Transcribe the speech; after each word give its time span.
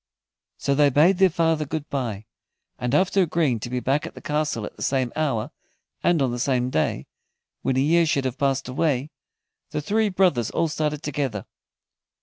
So 0.57 0.73
they 0.73 0.89
bade 0.89 1.19
their 1.19 1.29
father 1.29 1.63
good 1.63 1.87
bye, 1.91 2.25
and 2.79 2.95
after 2.95 3.21
agreeing 3.21 3.59
to 3.59 3.69
be 3.69 3.79
back 3.79 4.07
at 4.07 4.15
the 4.15 4.19
castle 4.21 4.65
at 4.65 4.75
the 4.75 4.81
same 4.81 5.13
hour, 5.15 5.51
and 6.01 6.23
on 6.23 6.31
the 6.31 6.39
same 6.39 6.71
day, 6.71 7.05
when 7.61 7.77
a 7.77 7.81
year 7.81 8.07
should 8.07 8.25
have 8.25 8.39
passed 8.39 8.67
away, 8.67 9.11
the 9.69 9.79
three 9.79 10.09
brothers 10.09 10.49
all 10.49 10.69
started 10.69 11.03
together. 11.03 11.45